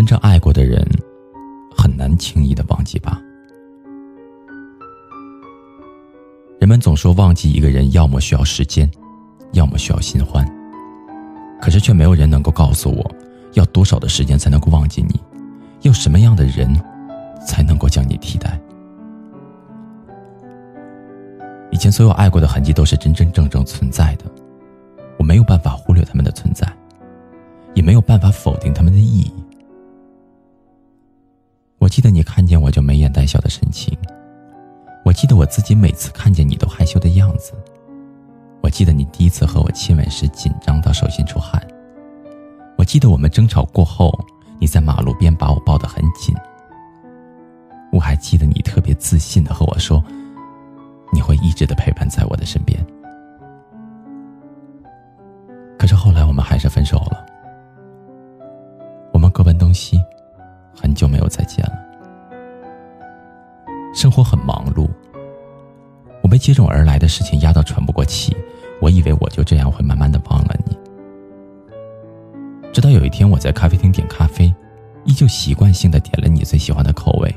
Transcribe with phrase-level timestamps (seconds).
[0.00, 0.82] 真正爱过的人，
[1.76, 3.20] 很难轻易的忘记吧。
[6.58, 8.90] 人们总说忘记一个人，要么需要时间，
[9.52, 10.42] 要么需要新欢。
[11.60, 13.14] 可是却没有人能够告诉我，
[13.52, 15.20] 要多少的时间才能够忘记你，
[15.82, 16.74] 要什么样的人，
[17.46, 18.58] 才能够将你替代？
[21.70, 24.24] 以前所有爱过的痕迹都是真真正正存在的，
[25.18, 26.66] 我没有办法忽略他们的存在，
[27.74, 29.30] 也没有办法否定他们的意义。
[32.00, 33.94] 记得你看见我就眉眼带笑的神情。
[35.04, 37.52] 我记得我自己每次看见你都害羞的样子，
[38.62, 41.62] 我记得你第一次和我亲吻时紧张到手心出汗，
[42.78, 44.18] 我记得我们争吵过后
[44.58, 46.34] 你在马路边把我抱得很紧，
[47.92, 50.02] 我还记得你特别自信的和我说，
[51.12, 52.82] 你会一直的陪伴在我的身边。
[55.78, 57.26] 可是后来我们还是分手了，
[59.12, 60.02] 我们各奔东西，
[60.74, 61.89] 很久没有再见了。
[64.00, 64.88] 生活很忙碌，
[66.22, 68.34] 我被接踵而来的事情压到喘不过气。
[68.80, 70.74] 我以为我就这样会慢慢的忘了你，
[72.72, 74.50] 直到有一天我在咖啡厅点咖啡，
[75.04, 77.30] 依旧习惯性的点了你最喜欢的口味。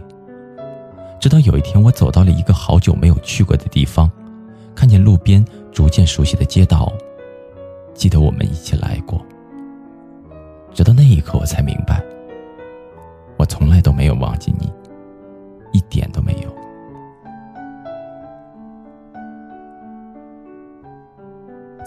[1.20, 4.10] 直到有一天我走到了一个好久没有去过的地方，
[4.74, 6.90] 看见路边逐渐熟悉的街道，
[7.94, 9.22] 记得我们一起来过。
[10.74, 12.02] 直到那一刻我才明白，
[13.36, 14.72] 我从来都没有忘记你。
[15.76, 16.53] 一点都没有。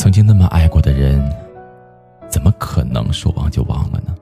[0.07, 1.21] 曾经那么爱过的人，
[2.29, 4.15] 怎么可能说忘就忘了呢？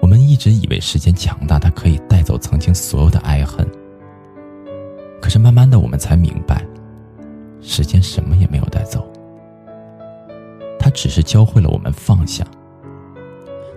[0.00, 3.64] 我们一直以为时间强大，它可以带走曾经所有的爱恨。
[5.20, 6.66] 可是慢慢的，我们才明白，
[7.60, 9.06] 时间什么也没有带走，
[10.76, 12.44] 它只是教会了我们放下。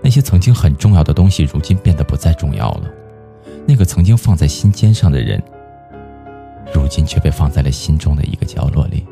[0.02, 2.90] 那些曾经很重要的东西，如今变得不再重要了。
[3.68, 5.40] 那个曾经放在心尖上的人，
[6.74, 9.06] 如今却被放在了心中的一个角落里。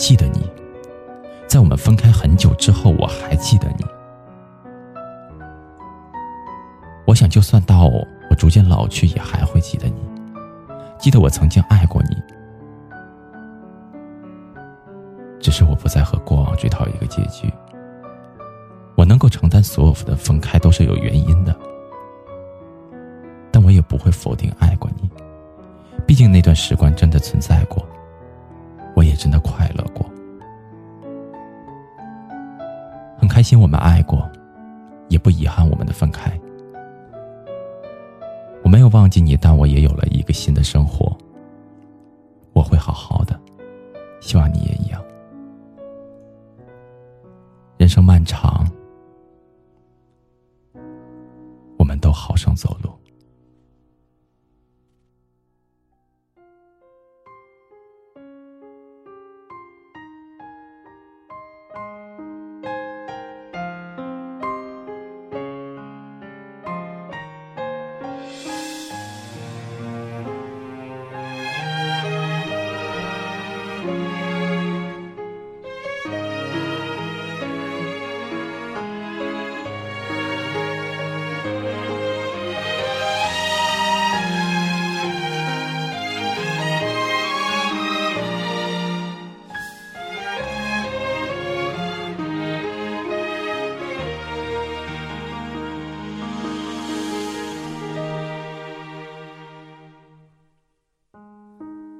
[0.00, 0.40] 记得你，
[1.46, 3.84] 在我们分开很久之后，我还记得你。
[7.04, 10.00] 我想，就算到我逐渐老去，也还会记得你，
[10.98, 12.16] 记得我曾经爱过你。
[15.38, 17.52] 只是我不再和过往追讨一个结局。
[18.96, 21.54] 我能够承担所有的分开都是有原因的，
[23.50, 25.10] 但我也不会否定爱过你。
[26.06, 27.86] 毕竟那段时光真的存在过，
[28.94, 29.84] 我也真的快乐
[33.40, 34.30] 开心我们爱过，
[35.08, 36.30] 也不遗憾我们的分开。
[38.62, 41.16] 我没有忘记你，但我也有了一个新的生活。
[42.52, 43.40] 我会好好的，
[44.20, 45.02] 希望你也一样。
[47.78, 48.70] 人生漫长。
[51.78, 52.89] 我们都好生走路。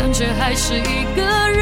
[0.00, 1.20] 感觉还是一个
[1.50, 1.60] 人。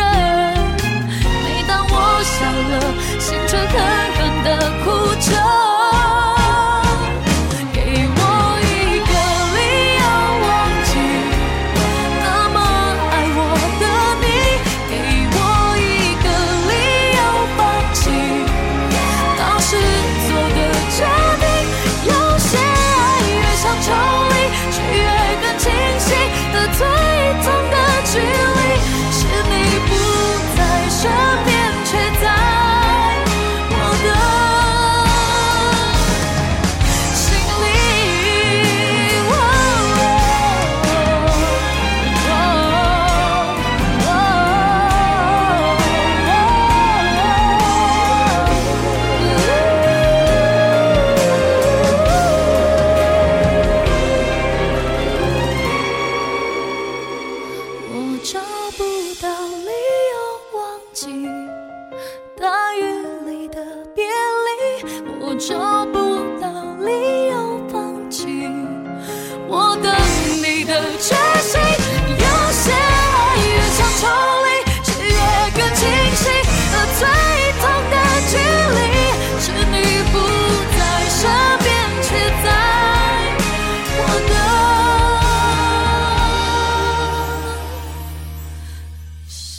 [1.43, 2.73] 每当我笑了，
[3.19, 3.75] 心却狠
[4.15, 4.49] 狠的
[4.85, 4.87] 哭
[5.21, 5.78] 着。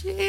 [0.01, 0.28] 心。